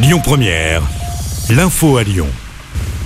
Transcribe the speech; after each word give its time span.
Lyon 0.00 0.20
Première, 0.22 0.82
l'info 1.50 1.96
à 1.96 2.04
Lyon. 2.04 2.28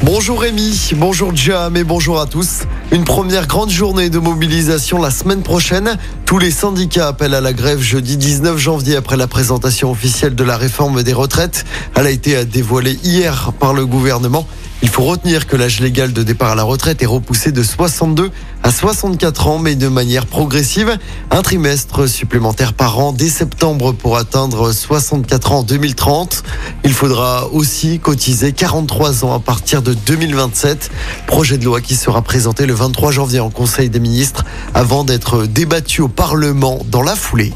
Bonjour 0.02 0.42
Rémi, 0.42 0.90
bonjour 0.96 1.34
Jam 1.34 1.74
et 1.74 1.84
bonjour 1.84 2.20
à 2.20 2.26
tous. 2.26 2.64
Une 2.90 3.04
première 3.04 3.46
grande 3.46 3.70
journée 3.70 4.10
de 4.10 4.18
mobilisation 4.18 5.00
la 5.00 5.10
semaine 5.10 5.42
prochaine. 5.42 5.96
Tous 6.26 6.38
les 6.38 6.50
syndicats 6.50 7.08
appellent 7.08 7.32
à 7.32 7.40
la 7.40 7.54
grève 7.54 7.80
jeudi 7.80 8.18
19 8.18 8.58
janvier 8.58 8.96
après 8.96 9.16
la 9.16 9.26
présentation 9.26 9.90
officielle 9.90 10.34
de 10.34 10.44
la 10.44 10.58
réforme 10.58 11.02
des 11.02 11.14
retraites. 11.14 11.64
Elle 11.94 12.06
a 12.06 12.10
été 12.10 12.44
dévoilée 12.44 12.98
hier 13.02 13.52
par 13.58 13.72
le 13.72 13.86
gouvernement. 13.86 14.46
Il 14.82 14.88
faut 14.88 15.04
retenir 15.04 15.46
que 15.46 15.56
l'âge 15.56 15.80
légal 15.80 16.12
de 16.12 16.24
départ 16.24 16.50
à 16.50 16.54
la 16.56 16.64
retraite 16.64 17.02
est 17.02 17.06
repoussé 17.06 17.52
de 17.52 17.62
62 17.62 18.32
à 18.64 18.72
64 18.72 19.46
ans, 19.46 19.58
mais 19.58 19.76
de 19.76 19.86
manière 19.86 20.26
progressive. 20.26 20.98
Un 21.30 21.42
trimestre 21.42 22.08
supplémentaire 22.08 22.72
par 22.72 22.98
an 22.98 23.12
dès 23.12 23.28
septembre 23.28 23.92
pour 23.92 24.16
atteindre 24.16 24.72
64 24.72 25.52
ans 25.52 25.58
en 25.58 25.62
2030. 25.62 26.42
Il 26.84 26.92
faudra 26.92 27.46
aussi 27.52 28.00
cotiser 28.00 28.52
43 28.52 29.24
ans 29.24 29.34
à 29.34 29.38
partir 29.38 29.82
de 29.82 29.94
2027. 29.94 30.90
Projet 31.28 31.58
de 31.58 31.64
loi 31.64 31.80
qui 31.80 31.94
sera 31.94 32.20
présenté 32.22 32.66
le 32.66 32.74
23 32.74 33.12
janvier 33.12 33.38
en 33.38 33.50
Conseil 33.50 33.88
des 33.88 34.00
ministres 34.00 34.44
avant 34.74 35.04
d'être 35.04 35.46
débattu 35.46 36.02
au 36.02 36.08
Parlement 36.08 36.84
dans 36.90 37.02
la 37.02 37.14
foulée. 37.14 37.52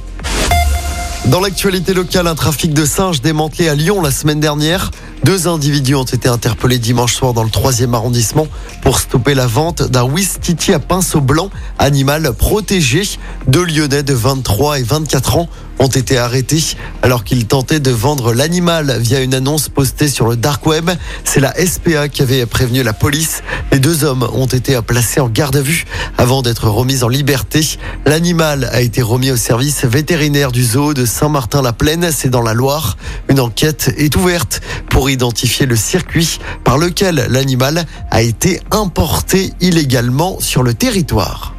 Dans 1.27 1.41
l'actualité 1.41 1.93
locale, 1.93 2.29
un 2.29 2.37
trafic 2.37 2.73
de 2.73 2.85
singes 2.85 3.21
démantelé 3.21 3.69
à 3.69 3.75
Lyon 3.75 4.01
la 4.01 4.13
semaine 4.13 4.39
dernière. 4.39 4.93
Deux 5.27 5.49
individus 5.49 5.97
ont 5.97 6.05
été 6.05 6.29
interpellés 6.29 6.79
dimanche 6.79 7.13
soir 7.13 7.33
dans 7.33 7.43
le 7.43 7.49
3e 7.51 7.93
arrondissement 7.95 8.47
pour 8.81 9.01
stopper 9.01 9.35
la 9.35 9.49
vente 9.49 9.83
d'un 9.83 10.05
Wistiti 10.05 10.73
à 10.73 10.79
pinceau 10.79 11.21
blanc, 11.21 11.51
animal 11.81 12.33
protégé. 12.33 13.03
Deux 13.49 13.65
Lyonnais 13.65 14.05
de 14.05 14.15
23 14.15 14.79
et 14.79 14.85
24 14.85 15.39
ans 15.39 15.49
ont 15.81 15.89
été 15.89 16.17
arrêtés 16.17 16.77
alors 17.03 17.25
qu'ils 17.25 17.47
tentaient 17.47 17.81
de 17.81 17.91
vendre 17.91 18.33
l'animal 18.33 18.99
via 19.01 19.21
une 19.21 19.35
annonce 19.35 19.69
postée 19.69 20.09
sur 20.09 20.29
le 20.29 20.37
dark 20.37 20.65
web. 20.65 20.91
C'est 21.25 21.41
la 21.41 21.53
SPA 21.55 22.09
qui 22.09 22.23
avait 22.23 22.47
prévenu 22.47 22.85
la 22.85 22.93
police. 22.93 23.43
Les 23.77 23.81
deux 23.81 24.05
hommes 24.05 24.27
ont 24.33 24.47
été 24.47 24.81
placés 24.81 25.21
en 25.21 25.29
garde 25.29 25.57
à 25.57 25.61
vue 25.61 25.85
avant 26.17 26.41
d'être 26.41 26.67
remis 26.67 27.05
en 27.05 27.09
liberté. 27.09 27.61
L'animal 28.07 28.71
a 28.73 28.81
été 28.81 29.03
remis 29.03 29.31
au 29.31 29.37
service 29.37 29.85
vétérinaire 29.85 30.51
du 30.51 30.65
zoo 30.65 30.95
de 30.95 31.05
Saint-Martin-la-Plaine, 31.05 32.09
c'est 32.11 32.31
dans 32.31 32.41
la 32.41 32.55
Loire. 32.55 32.97
Une 33.29 33.39
enquête 33.39 33.93
est 33.99 34.17
ouverte 34.17 34.63
pour 34.89 35.11
identifier 35.11 35.67
le 35.67 35.77
circuit 35.77 36.39
par 36.65 36.79
lequel 36.79 37.27
l'animal 37.29 37.85
a 38.11 38.23
été 38.23 38.63
importé 38.71 39.53
illégalement 39.61 40.41
sur 40.41 40.63
le 40.63 40.73
territoire. 40.73 41.56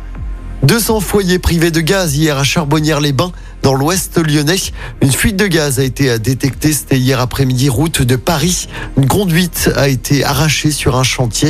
200 0.63 0.99
foyers 0.99 1.39
privés 1.39 1.71
de 1.71 1.81
gaz 1.81 2.15
hier 2.15 2.37
à 2.37 2.43
Charbonnières-les-Bains 2.43 3.31
dans 3.61 3.73
l'ouest 3.73 4.17
lyonnais. 4.17 4.57
Une 5.01 5.11
fuite 5.11 5.35
de 5.35 5.47
gaz 5.47 5.79
a 5.79 5.83
été 5.83 6.17
détectée, 6.19 6.73
c'était 6.73 6.97
hier 6.97 7.19
après-midi, 7.19 7.69
route 7.69 8.01
de 8.01 8.15
Paris. 8.15 8.67
Une 8.97 9.07
conduite 9.07 9.69
a 9.75 9.87
été 9.87 10.23
arrachée 10.23 10.71
sur 10.71 10.97
un 10.97 11.03
chantier. 11.03 11.49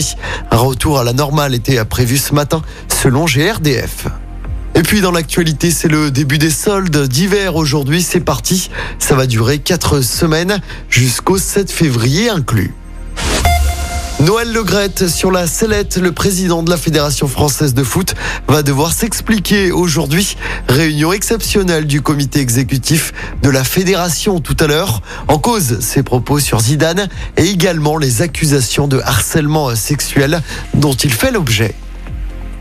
Un 0.52 0.58
retour 0.58 1.00
à 1.00 1.04
la 1.04 1.14
normale 1.14 1.56
était 1.56 1.84
prévu 1.86 2.18
ce 2.18 2.34
matin, 2.34 2.62
selon 2.90 3.26
GRDF. 3.26 4.08
Et 4.76 4.84
puis 4.84 5.02
dans 5.02 5.12
l'actualité, 5.12 5.72
c'est 5.72 5.88
le 5.88 6.12
début 6.12 6.38
des 6.38 6.52
soldes 6.52 7.08
d'hiver 7.08 7.56
aujourd'hui. 7.56 8.04
C'est 8.04 8.20
parti. 8.20 8.70
Ça 9.00 9.16
va 9.16 9.26
durer 9.26 9.58
quatre 9.58 10.02
semaines 10.02 10.62
jusqu'au 10.90 11.38
7 11.38 11.72
février 11.72 12.30
inclus. 12.30 12.74
Noël 14.20 14.52
Legrette 14.52 15.08
sur 15.08 15.30
la 15.30 15.46
sellette, 15.46 15.98
le 15.98 16.12
président 16.12 16.64
de 16.64 16.72
la 16.72 16.78
Fédération 16.78 17.28
française 17.28 17.76
de 17.76 17.84
foot 17.84 18.16
va 18.48 18.64
devoir 18.64 18.92
s'expliquer 18.92 19.72
aujourd'hui. 19.72 20.38
Réunion 20.68 21.14
exceptionnelle 21.14 21.86
du 21.86 22.02
comité 22.02 22.40
exécutif 22.40 23.14
de 23.44 23.50
la 23.50 23.64
fédération 23.64 24.40
tout 24.40 24.58
à 24.60 24.66
l'heure. 24.66 25.04
En 25.28 25.38
cause, 25.38 25.80
ses 25.82 26.02
propos 26.02 26.40
sur 26.40 26.60
Zidane 26.62 27.10
et 27.38 27.44
également 27.44 28.00
les 28.00 28.24
accusations 28.24 28.88
de 28.88 29.00
harcèlement 29.00 29.76
sexuel 29.76 30.42
dont 30.74 30.94
il 30.94 31.14
fait 31.14 31.32
l'objet. 31.32 31.76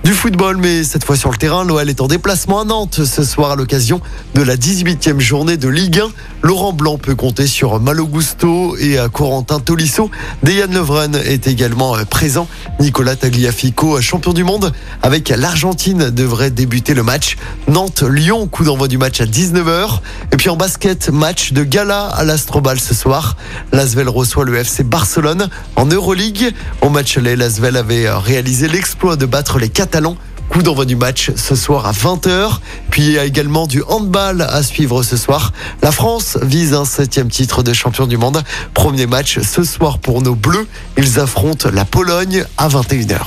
Du 0.06 0.14
football, 0.14 0.58
mais 0.58 0.84
cette 0.84 1.02
fois 1.02 1.16
sur 1.16 1.32
le 1.32 1.36
terrain, 1.36 1.64
Noël 1.64 1.90
est 1.90 2.00
en 2.00 2.06
déplacement 2.06 2.60
à 2.60 2.64
Nantes 2.64 3.04
ce 3.04 3.24
soir 3.24 3.50
à 3.50 3.56
l'occasion 3.56 4.00
de 4.36 4.42
la 4.42 4.54
18e 4.54 5.18
journée 5.18 5.56
de 5.56 5.68
Ligue 5.68 5.98
1. 5.98 6.10
Laurent 6.42 6.72
Blanc 6.72 6.96
peut 6.96 7.16
compter 7.16 7.48
sur 7.48 7.80
Malo 7.80 8.06
Gusto 8.06 8.76
et 8.76 8.98
Corentin 9.12 9.58
Tolisso. 9.58 10.08
Dejan 10.44 10.68
Levren 10.70 11.16
est 11.16 11.48
également 11.48 11.96
présent. 12.08 12.46
Nicolas 12.78 13.16
Tagliafico, 13.16 14.00
champion 14.00 14.32
du 14.32 14.44
monde, 14.44 14.72
avec 15.02 15.28
l'Argentine, 15.30 16.10
devrait 16.10 16.52
débuter 16.52 16.94
le 16.94 17.02
match. 17.02 17.36
Nantes-Lyon, 17.66 18.46
coup 18.46 18.62
d'envoi 18.62 18.86
du 18.86 18.98
match 18.98 19.20
à 19.20 19.26
19h. 19.26 19.98
Et 20.30 20.36
puis 20.36 20.50
en 20.50 20.56
basket, 20.56 21.08
match 21.08 21.52
de 21.52 21.64
gala 21.64 22.04
à 22.04 22.22
l'Astrobal 22.22 22.78
ce 22.78 22.94
soir. 22.94 23.36
L'Asvel 23.72 24.08
reçoit 24.08 24.44
le 24.44 24.54
FC 24.54 24.84
Barcelone 24.84 25.48
en 25.74 25.86
Euroleague. 25.86 26.54
Au 26.80 26.90
match 26.90 27.18
aller, 27.18 27.34
l'Asvel 27.34 27.76
avait 27.76 28.08
réalisé 28.08 28.68
l'exploit 28.68 29.16
de 29.16 29.26
battre 29.26 29.58
les 29.58 29.68
Catalans 29.96 30.16
Coup 30.50 30.62
d'envoi 30.62 30.84
du 30.84 30.94
match 30.94 31.32
ce 31.36 31.56
soir 31.56 31.86
à 31.86 31.92
20h. 31.92 32.58
Puis 32.90 33.02
il 33.02 33.12
y 33.12 33.18
a 33.18 33.24
également 33.24 33.66
du 33.66 33.82
handball 33.88 34.42
à 34.42 34.62
suivre 34.62 35.02
ce 35.02 35.16
soir. 35.16 35.54
La 35.82 35.90
France 35.90 36.36
vise 36.42 36.74
un 36.74 36.84
septième 36.84 37.30
titre 37.30 37.62
de 37.62 37.72
champion 37.72 38.06
du 38.06 38.18
monde. 38.18 38.42
Premier 38.74 39.06
match 39.06 39.40
ce 39.40 39.64
soir 39.64 39.98
pour 39.98 40.20
nos 40.20 40.34
Bleus. 40.34 40.68
Ils 40.98 41.18
affrontent 41.18 41.70
la 41.72 41.86
Pologne 41.86 42.44
à 42.58 42.68
21h. 42.68 43.20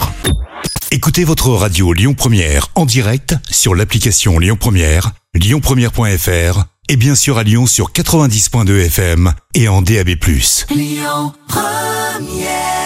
Écoutez 0.92 1.24
votre 1.24 1.50
radio 1.50 1.92
Lyon 1.92 2.14
Première 2.14 2.68
en 2.76 2.86
direct 2.86 3.36
sur 3.50 3.74
l'application 3.74 4.38
Lyon 4.38 4.58
Première, 4.60 5.12
lyonpremière.fr 5.34 6.64
et 6.88 6.96
bien 6.96 7.16
sûr 7.16 7.40
à 7.40 7.44
Lyon 7.44 7.66
sur 7.66 7.92
90.2 7.92 8.86
FM 8.86 9.34
et 9.56 9.68
en 9.68 9.82
DAB+. 9.82 10.10
Lyon 10.70 11.34
Première 11.48 12.79